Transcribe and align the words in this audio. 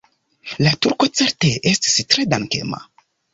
La 0.67 0.71
turko 0.85 1.09
certe 1.19 1.51
estis 1.73 1.99
tre 2.15 2.27
dankema. 2.33 2.81